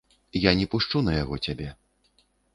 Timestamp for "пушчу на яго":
0.71-1.39